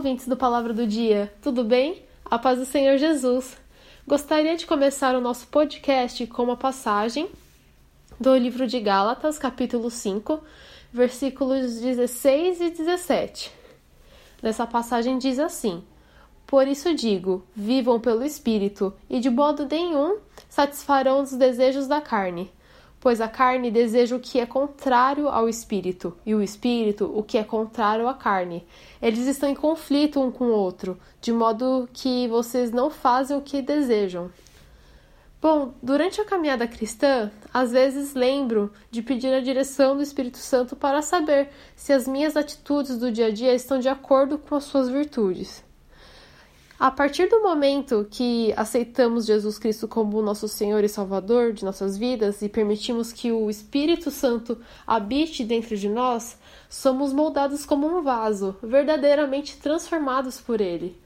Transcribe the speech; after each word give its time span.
ouvintes 0.00 0.26
do 0.26 0.34
Palavra 0.34 0.72
do 0.72 0.86
Dia, 0.86 1.30
tudo 1.42 1.62
bem? 1.62 2.02
A 2.24 2.38
paz 2.38 2.58
do 2.58 2.64
Senhor 2.64 2.96
Jesus. 2.96 3.58
Gostaria 4.06 4.56
de 4.56 4.64
começar 4.64 5.14
o 5.14 5.20
nosso 5.20 5.46
podcast 5.48 6.26
com 6.28 6.44
uma 6.44 6.56
passagem 6.56 7.28
do 8.18 8.34
livro 8.34 8.66
de 8.66 8.80
Gálatas, 8.80 9.38
capítulo 9.38 9.90
5, 9.90 10.42
versículos 10.90 11.78
16 11.80 12.60
e 12.62 12.70
17. 12.70 13.52
Nessa 14.42 14.66
passagem 14.66 15.18
diz 15.18 15.38
assim: 15.38 15.84
Por 16.46 16.66
isso 16.66 16.94
digo, 16.94 17.44
vivam 17.54 18.00
pelo 18.00 18.24
Espírito, 18.24 18.94
e 19.06 19.20
de 19.20 19.28
modo 19.28 19.68
nenhum 19.70 20.16
satisfarão 20.48 21.20
os 21.20 21.32
desejos 21.32 21.86
da 21.86 22.00
carne 22.00 22.50
pois 23.00 23.20
a 23.20 23.26
carne 23.26 23.70
deseja 23.70 24.14
o 24.14 24.20
que 24.20 24.38
é 24.38 24.44
contrário 24.44 25.28
ao 25.28 25.48
espírito, 25.48 26.14
e 26.24 26.34
o 26.34 26.42
espírito 26.42 27.10
o 27.12 27.22
que 27.22 27.38
é 27.38 27.42
contrário 27.42 28.06
à 28.06 28.14
carne. 28.14 28.66
Eles 29.00 29.26
estão 29.26 29.48
em 29.48 29.54
conflito 29.54 30.20
um 30.20 30.30
com 30.30 30.44
o 30.44 30.52
outro, 30.52 30.98
de 31.20 31.32
modo 31.32 31.88
que 31.92 32.28
vocês 32.28 32.70
não 32.70 32.90
fazem 32.90 33.36
o 33.36 33.40
que 33.40 33.62
desejam. 33.62 34.30
Bom, 35.40 35.72
durante 35.82 36.20
a 36.20 36.24
caminhada 36.26 36.68
cristã, 36.68 37.30
às 37.52 37.72
vezes 37.72 38.12
lembro 38.12 38.70
de 38.90 39.00
pedir 39.00 39.32
a 39.32 39.40
direção 39.40 39.96
do 39.96 40.02
Espírito 40.02 40.36
Santo 40.36 40.76
para 40.76 41.00
saber 41.00 41.48
se 41.74 41.94
as 41.94 42.06
minhas 42.06 42.36
atitudes 42.36 42.98
do 42.98 43.10
dia 43.10 43.28
a 43.28 43.30
dia 43.30 43.54
estão 43.54 43.78
de 43.78 43.88
acordo 43.88 44.36
com 44.36 44.54
as 44.54 44.64
suas 44.64 44.90
virtudes. 44.90 45.64
A 46.80 46.90
partir 46.90 47.28
do 47.28 47.42
momento 47.42 48.06
que 48.10 48.54
aceitamos 48.56 49.26
Jesus 49.26 49.58
Cristo 49.58 49.86
como 49.86 50.22
nosso 50.22 50.48
Senhor 50.48 50.82
e 50.82 50.88
Salvador 50.88 51.52
de 51.52 51.62
nossas 51.62 51.98
vidas 51.98 52.40
e 52.40 52.48
permitimos 52.48 53.12
que 53.12 53.30
o 53.30 53.50
Espírito 53.50 54.10
Santo 54.10 54.56
habite 54.86 55.44
dentro 55.44 55.76
de 55.76 55.90
nós, 55.90 56.38
somos 56.70 57.12
moldados 57.12 57.66
como 57.66 57.86
um 57.86 58.00
vaso, 58.00 58.56
verdadeiramente 58.62 59.58
transformados 59.58 60.40
por 60.40 60.58
Ele. 60.58 60.98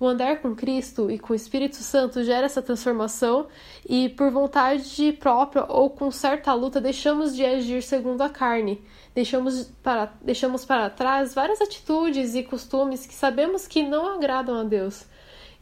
O 0.00 0.08
andar 0.08 0.40
com 0.40 0.56
Cristo 0.56 1.08
e 1.08 1.16
com 1.20 1.32
o 1.32 1.36
Espírito 1.36 1.76
Santo 1.76 2.24
gera 2.24 2.46
essa 2.46 2.60
transformação 2.60 3.46
e, 3.88 4.08
por 4.08 4.28
vontade 4.32 5.12
própria 5.12 5.64
ou 5.68 5.88
com 5.88 6.10
certa 6.10 6.52
luta, 6.52 6.80
deixamos 6.80 7.36
de 7.36 7.44
agir 7.44 7.84
segundo 7.84 8.22
a 8.22 8.28
carne. 8.28 8.82
Deixamos 9.14 9.70
para, 9.84 10.12
deixamos 10.20 10.64
para 10.64 10.90
trás 10.90 11.32
várias 11.32 11.60
atitudes 11.60 12.34
e 12.34 12.42
costumes 12.42 13.06
que 13.06 13.14
sabemos 13.14 13.68
que 13.68 13.84
não 13.84 14.04
agradam 14.08 14.56
a 14.56 14.64
Deus. 14.64 15.11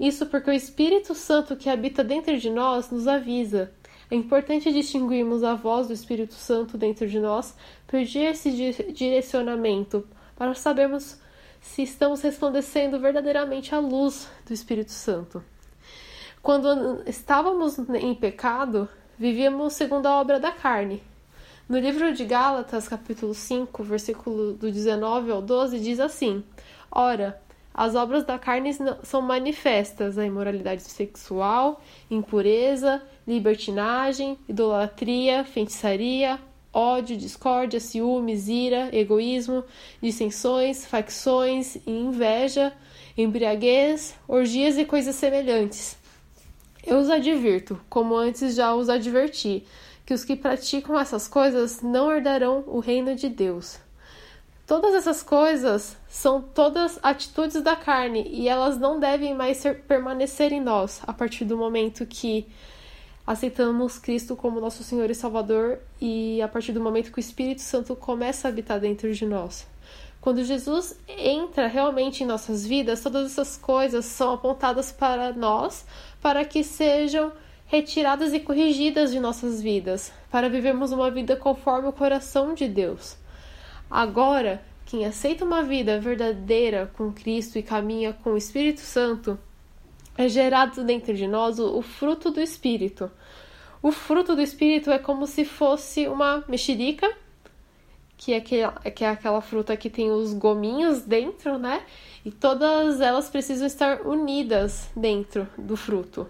Isso 0.00 0.24
porque 0.24 0.50
o 0.50 0.54
Espírito 0.54 1.14
Santo 1.14 1.54
que 1.54 1.68
habita 1.68 2.02
dentro 2.02 2.38
de 2.38 2.48
nós 2.48 2.90
nos 2.90 3.06
avisa. 3.06 3.70
É 4.10 4.14
importante 4.16 4.72
distinguirmos 4.72 5.44
a 5.44 5.54
voz 5.54 5.88
do 5.88 5.92
Espírito 5.92 6.32
Santo 6.32 6.78
dentro 6.78 7.06
de 7.06 7.20
nós, 7.20 7.54
pedir 7.86 8.24
esse 8.24 8.50
direcionamento 8.94 10.08
para 10.34 10.54
sabermos 10.54 11.20
se 11.60 11.82
estamos 11.82 12.22
resplandecendo 12.22 12.98
verdadeiramente 12.98 13.74
à 13.74 13.78
luz 13.78 14.26
do 14.46 14.54
Espírito 14.54 14.90
Santo. 14.90 15.44
Quando 16.42 17.02
estávamos 17.06 17.78
em 17.78 18.14
pecado, 18.14 18.88
vivíamos 19.18 19.74
segundo 19.74 20.06
a 20.06 20.18
obra 20.18 20.40
da 20.40 20.50
carne. 20.50 21.02
No 21.68 21.78
livro 21.78 22.14
de 22.14 22.24
Gálatas, 22.24 22.88
capítulo 22.88 23.34
5, 23.34 23.84
versículo 23.84 24.54
do 24.54 24.72
19 24.72 25.30
ao 25.30 25.42
12, 25.42 25.78
diz 25.78 26.00
assim: 26.00 26.42
Ora, 26.90 27.40
as 27.72 27.94
obras 27.94 28.24
da 28.24 28.38
carne 28.38 28.70
são 29.02 29.22
manifestas: 29.22 30.18
a 30.18 30.24
imoralidade 30.26 30.82
sexual, 30.82 31.80
impureza, 32.10 33.02
libertinagem, 33.26 34.38
idolatria, 34.48 35.44
feitiçaria, 35.44 36.38
ódio, 36.72 37.16
discórdia, 37.16 37.80
ciúmes, 37.80 38.48
ira, 38.48 38.88
egoísmo, 38.92 39.64
dissensões, 40.02 40.84
facções 40.86 41.76
e 41.86 41.90
inveja, 41.90 42.72
embriaguez, 43.16 44.14
orgias 44.26 44.76
e 44.78 44.84
coisas 44.84 45.14
semelhantes. 45.14 45.96
Eu 46.84 46.98
os 46.98 47.10
advirto, 47.10 47.78
como 47.88 48.16
antes 48.16 48.54
já 48.54 48.74
os 48.74 48.88
adverti, 48.88 49.64
que 50.06 50.14
os 50.14 50.24
que 50.24 50.34
praticam 50.34 50.98
essas 50.98 51.28
coisas 51.28 51.82
não 51.82 52.10
herdarão 52.10 52.64
o 52.66 52.80
reino 52.80 53.14
de 53.14 53.28
Deus. 53.28 53.78
Todas 54.70 54.94
essas 54.94 55.20
coisas 55.20 55.96
são 56.08 56.40
todas 56.40 56.96
atitudes 57.02 57.60
da 57.60 57.74
carne 57.74 58.24
e 58.30 58.48
elas 58.48 58.78
não 58.78 59.00
devem 59.00 59.34
mais 59.34 59.56
ser, 59.56 59.82
permanecer 59.82 60.52
em 60.52 60.60
nós 60.60 61.02
a 61.04 61.12
partir 61.12 61.44
do 61.44 61.56
momento 61.56 62.06
que 62.06 62.46
aceitamos 63.26 63.98
Cristo 63.98 64.36
como 64.36 64.60
nosso 64.60 64.84
Senhor 64.84 65.10
e 65.10 65.14
Salvador 65.16 65.80
e 66.00 66.40
a 66.40 66.46
partir 66.46 66.70
do 66.70 66.80
momento 66.80 67.10
que 67.10 67.18
o 67.18 67.20
Espírito 67.20 67.62
Santo 67.62 67.96
começa 67.96 68.46
a 68.46 68.50
habitar 68.52 68.78
dentro 68.78 69.12
de 69.12 69.26
nós. 69.26 69.66
Quando 70.20 70.44
Jesus 70.44 70.96
entra 71.08 71.66
realmente 71.66 72.22
em 72.22 72.26
nossas 72.28 72.64
vidas, 72.64 73.02
todas 73.02 73.32
essas 73.32 73.56
coisas 73.56 74.04
são 74.04 74.34
apontadas 74.34 74.92
para 74.92 75.32
nós 75.32 75.84
para 76.22 76.44
que 76.44 76.62
sejam 76.62 77.32
retiradas 77.66 78.32
e 78.32 78.38
corrigidas 78.38 79.10
de 79.10 79.18
nossas 79.18 79.60
vidas, 79.60 80.12
para 80.30 80.48
vivermos 80.48 80.92
uma 80.92 81.10
vida 81.10 81.34
conforme 81.34 81.88
o 81.88 81.92
coração 81.92 82.54
de 82.54 82.68
Deus. 82.68 83.18
Agora, 83.90 84.62
quem 84.86 85.04
aceita 85.04 85.44
uma 85.44 85.62
vida 85.62 85.98
verdadeira 85.98 86.90
com 86.96 87.12
Cristo 87.12 87.58
e 87.58 87.62
caminha 87.62 88.12
com 88.12 88.32
o 88.32 88.36
Espírito 88.36 88.80
Santo, 88.80 89.38
é 90.16 90.28
gerado 90.28 90.84
dentro 90.84 91.14
de 91.14 91.26
nós 91.26 91.58
o, 91.58 91.82
fruto 91.82 92.30
do 92.30 92.40
Espírito. 92.40 93.10
O 93.82 93.90
fruto 93.90 94.36
do 94.36 94.42
Espírito 94.42 94.90
é 94.90 94.98
como 94.98 95.26
se 95.26 95.44
fosse 95.44 96.06
uma 96.06 96.44
mexerica, 96.46 97.10
que 98.16 98.34
é, 98.34 98.36
aquela, 98.36 98.72
que 98.72 99.04
é 99.04 99.08
aquela 99.08 99.40
fruta 99.40 99.76
que 99.76 99.88
tem 99.88 100.10
os 100.10 100.34
gominhos 100.34 101.00
dentro, 101.00 101.58
né? 101.58 101.82
E 102.24 102.30
todas 102.30 103.00
elas 103.00 103.30
precisam 103.30 103.66
estar 103.66 104.02
unidas 104.06 104.90
dentro 104.94 105.48
do 105.56 105.76
fruto. 105.76 106.28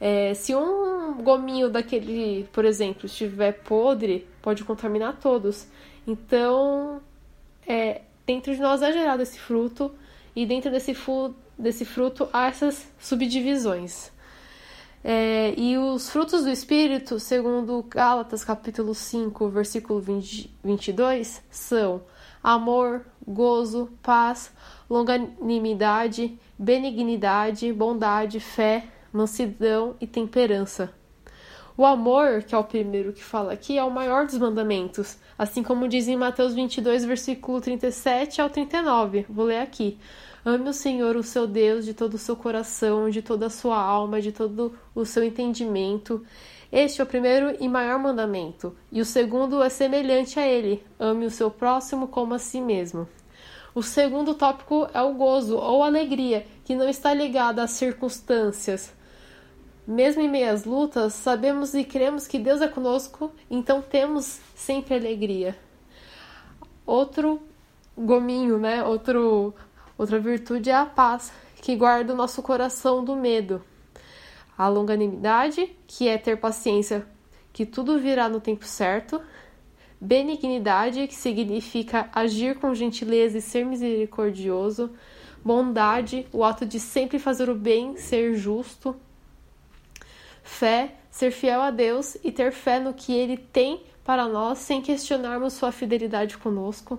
É, 0.00 0.34
se 0.34 0.54
um 0.54 1.14
gominho 1.22 1.70
daquele, 1.70 2.46
por 2.52 2.64
exemplo, 2.64 3.06
estiver 3.06 3.52
podre, 3.52 4.26
pode 4.42 4.62
contaminar 4.64 5.16
todos. 5.20 5.66
Então, 6.08 7.02
é, 7.66 8.00
dentro 8.26 8.54
de 8.54 8.60
nós 8.62 8.80
é 8.80 8.90
gerado 8.90 9.22
esse 9.22 9.38
fruto, 9.38 9.92
e 10.34 10.46
dentro 10.46 10.70
desse, 10.70 10.94
fu 10.94 11.34
desse 11.58 11.84
fruto 11.84 12.26
há 12.32 12.46
essas 12.46 12.90
subdivisões. 12.98 14.10
É, 15.04 15.52
e 15.54 15.76
os 15.76 16.08
frutos 16.08 16.44
do 16.44 16.50
Espírito, 16.50 17.20
segundo 17.20 17.82
Gálatas 17.82 18.42
capítulo 18.42 18.94
5, 18.94 19.50
versículo 19.50 20.00
20, 20.00 20.50
22, 20.64 21.42
são 21.50 22.02
amor, 22.42 23.04
gozo, 23.26 23.90
paz, 24.02 24.50
longanimidade, 24.88 26.38
benignidade, 26.58 27.70
bondade, 27.70 28.40
fé, 28.40 28.86
mansidão 29.12 29.94
e 30.00 30.06
temperança. 30.06 30.90
O 31.78 31.86
amor, 31.86 32.42
que 32.42 32.56
é 32.56 32.58
o 32.58 32.64
primeiro 32.64 33.12
que 33.12 33.22
fala 33.22 33.52
aqui, 33.52 33.78
é 33.78 33.84
o 33.84 33.90
maior 33.90 34.26
dos 34.26 34.36
mandamentos, 34.36 35.16
assim 35.38 35.62
como 35.62 35.86
diz 35.86 36.08
em 36.08 36.16
Mateus 36.16 36.52
22, 36.52 37.04
versículo 37.04 37.60
37 37.60 38.40
ao 38.40 38.50
39. 38.50 39.26
Vou 39.28 39.44
ler 39.44 39.60
aqui. 39.60 39.96
Ame 40.44 40.70
o 40.70 40.72
Senhor, 40.72 41.14
o 41.14 41.22
seu 41.22 41.46
Deus, 41.46 41.84
de 41.84 41.94
todo 41.94 42.14
o 42.14 42.18
seu 42.18 42.34
coração, 42.34 43.08
de 43.08 43.22
toda 43.22 43.46
a 43.46 43.50
sua 43.50 43.80
alma, 43.80 44.20
de 44.20 44.32
todo 44.32 44.76
o 44.92 45.04
seu 45.04 45.22
entendimento. 45.22 46.26
Este 46.72 47.00
é 47.00 47.04
o 47.04 47.06
primeiro 47.06 47.56
e 47.60 47.68
maior 47.68 48.00
mandamento, 48.00 48.74
e 48.90 49.00
o 49.00 49.04
segundo 49.04 49.62
é 49.62 49.68
semelhante 49.68 50.40
a 50.40 50.48
ele: 50.48 50.84
ame 50.98 51.26
o 51.26 51.30
seu 51.30 51.48
próximo 51.48 52.08
como 52.08 52.34
a 52.34 52.40
si 52.40 52.60
mesmo. 52.60 53.08
O 53.72 53.84
segundo 53.84 54.34
tópico 54.34 54.88
é 54.92 55.00
o 55.00 55.14
gozo 55.14 55.56
ou 55.56 55.84
alegria, 55.84 56.44
que 56.64 56.74
não 56.74 56.88
está 56.88 57.14
ligado 57.14 57.60
às 57.60 57.70
circunstâncias, 57.70 58.92
mesmo 59.88 60.20
em 60.20 60.28
meio 60.28 60.52
às 60.52 60.66
lutas, 60.66 61.14
sabemos 61.14 61.72
e 61.72 61.82
cremos 61.82 62.26
que 62.26 62.38
Deus 62.38 62.60
é 62.60 62.68
conosco, 62.68 63.32
então 63.50 63.80
temos 63.80 64.38
sempre 64.54 64.94
alegria. 64.94 65.56
Outro 66.84 67.40
gominho, 67.96 68.58
né? 68.58 68.84
Outro, 68.84 69.54
outra 69.96 70.18
virtude 70.18 70.68
é 70.68 70.74
a 70.74 70.84
paz, 70.84 71.32
que 71.62 71.74
guarda 71.74 72.12
o 72.12 72.16
nosso 72.16 72.42
coração 72.42 73.02
do 73.02 73.16
medo. 73.16 73.64
A 74.58 74.68
longanimidade, 74.68 75.74
que 75.86 76.06
é 76.06 76.18
ter 76.18 76.36
paciência, 76.36 77.06
que 77.50 77.64
tudo 77.64 77.98
virá 77.98 78.28
no 78.28 78.42
tempo 78.42 78.66
certo. 78.66 79.22
Benignidade, 79.98 81.06
que 81.06 81.14
significa 81.14 82.10
agir 82.14 82.58
com 82.58 82.74
gentileza 82.74 83.38
e 83.38 83.40
ser 83.40 83.64
misericordioso. 83.64 84.90
Bondade, 85.42 86.26
o 86.30 86.44
ato 86.44 86.66
de 86.66 86.78
sempre 86.78 87.18
fazer 87.18 87.48
o 87.48 87.54
bem, 87.54 87.96
ser 87.96 88.34
justo 88.34 88.94
fé, 90.48 90.94
ser 91.10 91.30
fiel 91.30 91.60
a 91.60 91.70
Deus 91.70 92.16
e 92.24 92.32
ter 92.32 92.50
fé 92.52 92.80
no 92.80 92.94
que 92.94 93.12
Ele 93.12 93.36
tem 93.36 93.82
para 94.02 94.26
nós 94.26 94.58
sem 94.58 94.80
questionarmos 94.80 95.52
sua 95.52 95.70
fidelidade 95.70 96.38
conosco. 96.38 96.98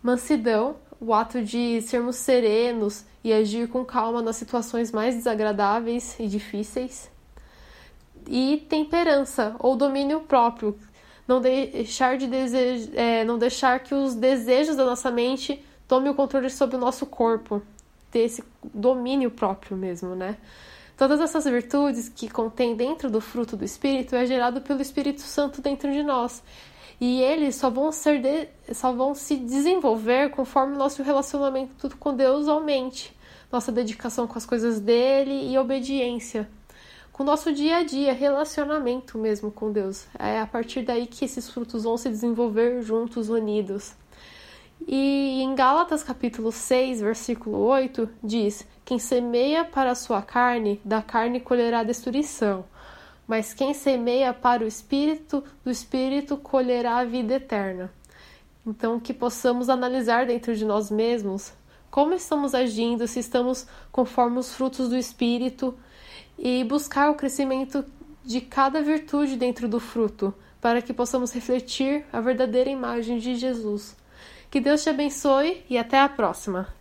Mansidão, 0.00 0.76
o 1.00 1.12
ato 1.12 1.42
de 1.42 1.82
sermos 1.82 2.16
serenos 2.16 3.04
e 3.24 3.32
agir 3.32 3.68
com 3.68 3.84
calma 3.84 4.22
nas 4.22 4.36
situações 4.36 4.92
mais 4.92 5.14
desagradáveis 5.16 6.18
e 6.18 6.26
difíceis. 6.28 7.10
E 8.26 8.64
temperança, 8.68 9.56
ou 9.58 9.76
domínio 9.76 10.20
próprio, 10.20 10.78
não 11.26 11.40
deixar, 11.40 12.16
de 12.16 12.28
é, 12.94 13.24
não 13.24 13.36
deixar 13.36 13.80
que 13.80 13.94
os 13.94 14.14
desejos 14.14 14.76
da 14.76 14.84
nossa 14.84 15.10
mente 15.10 15.62
tomem 15.88 16.10
o 16.10 16.14
controle 16.14 16.48
sobre 16.48 16.76
o 16.76 16.78
nosso 16.78 17.04
corpo. 17.04 17.60
ter 18.10 18.20
esse 18.20 18.44
domínio 18.62 19.30
próprio 19.30 19.76
mesmo, 19.76 20.14
né? 20.14 20.36
Todas 21.00 21.18
essas 21.18 21.46
virtudes 21.46 22.10
que 22.10 22.28
contém 22.28 22.76
dentro 22.76 23.08
do 23.08 23.22
fruto 23.22 23.56
do 23.56 23.64
Espírito 23.64 24.14
é 24.14 24.26
gerado 24.26 24.60
pelo 24.60 24.82
Espírito 24.82 25.22
Santo 25.22 25.62
dentro 25.62 25.90
de 25.90 26.02
nós. 26.02 26.42
E 27.00 27.22
eles 27.22 27.56
só 27.56 27.70
vão, 27.70 27.90
ser 27.90 28.20
de, 28.20 28.74
só 28.74 28.92
vão 28.92 29.14
se 29.14 29.38
desenvolver 29.38 30.28
conforme 30.28 30.76
nosso 30.76 31.02
relacionamento 31.02 31.96
com 31.96 32.14
Deus 32.14 32.48
aumente, 32.48 33.16
nossa 33.50 33.72
dedicação 33.72 34.26
com 34.26 34.36
as 34.36 34.44
coisas 34.44 34.78
dele 34.78 35.50
e 35.50 35.56
obediência 35.56 36.46
com 37.14 37.22
o 37.22 37.26
nosso 37.26 37.50
dia 37.50 37.78
a 37.78 37.82
dia, 37.82 38.12
relacionamento 38.12 39.16
mesmo 39.16 39.50
com 39.50 39.72
Deus. 39.72 40.06
É 40.18 40.38
a 40.38 40.46
partir 40.46 40.82
daí 40.82 41.06
que 41.06 41.24
esses 41.24 41.48
frutos 41.48 41.84
vão 41.84 41.96
se 41.96 42.10
desenvolver 42.10 42.82
juntos, 42.82 43.30
unidos. 43.30 43.94
E 44.86 45.40
em 45.40 45.54
Gálatas 45.54 46.02
capítulo 46.02 46.52
6, 46.52 47.00
versículo 47.00 47.58
8, 47.58 48.06
diz: 48.22 48.66
Quem 48.90 48.98
semeia 48.98 49.64
para 49.64 49.92
a 49.92 49.94
sua 49.94 50.20
carne, 50.20 50.80
da 50.84 51.00
carne 51.00 51.38
colherá 51.38 51.84
destruição. 51.84 52.64
Mas 53.24 53.54
quem 53.54 53.72
semeia 53.72 54.34
para 54.34 54.64
o 54.64 54.66
espírito, 54.66 55.44
do 55.62 55.70
espírito 55.70 56.36
colherá 56.36 56.96
a 56.96 57.04
vida 57.04 57.34
eterna. 57.34 57.92
Então, 58.66 58.98
que 58.98 59.14
possamos 59.14 59.68
analisar 59.68 60.26
dentro 60.26 60.56
de 60.56 60.64
nós 60.64 60.90
mesmos 60.90 61.52
como 61.88 62.14
estamos 62.14 62.52
agindo, 62.52 63.06
se 63.06 63.20
estamos 63.20 63.64
conforme 63.92 64.40
os 64.40 64.52
frutos 64.52 64.88
do 64.88 64.96
espírito 64.96 65.72
e 66.36 66.64
buscar 66.64 67.12
o 67.12 67.14
crescimento 67.14 67.84
de 68.24 68.40
cada 68.40 68.82
virtude 68.82 69.36
dentro 69.36 69.68
do 69.68 69.78
fruto, 69.78 70.34
para 70.60 70.82
que 70.82 70.92
possamos 70.92 71.30
refletir 71.30 72.04
a 72.12 72.20
verdadeira 72.20 72.68
imagem 72.68 73.18
de 73.18 73.36
Jesus. 73.36 73.94
Que 74.50 74.58
Deus 74.58 74.82
te 74.82 74.90
abençoe 74.90 75.64
e 75.70 75.78
até 75.78 76.00
a 76.00 76.08
próxima! 76.08 76.79